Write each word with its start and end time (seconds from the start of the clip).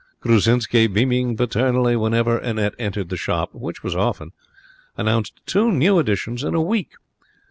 Grusczinsky, 0.19 0.87
beaming 0.91 1.37
paternally 1.37 1.95
whenever 1.95 2.39
Annette 2.39 2.73
entered 2.79 3.09
the 3.09 3.15
shop 3.17 3.53
which 3.53 3.83
was 3.83 3.95
often 3.95 4.31
announced 4.97 5.33
two 5.45 5.71
new 5.71 5.99
editions 5.99 6.43
in 6.43 6.55
a 6.55 6.59
week. 6.61 6.95